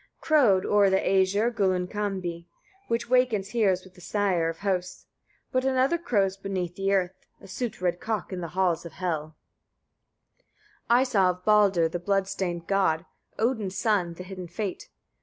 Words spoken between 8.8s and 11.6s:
of Hel. 36. I saw of